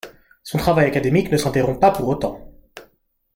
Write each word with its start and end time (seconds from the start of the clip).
Son 0.41 0.57
travail 0.57 0.87
académique 0.87 1.31
ne 1.31 1.37
s'interrompt 1.37 1.79
pas 1.79 1.91
pour 1.91 2.07
autant. 2.07 2.49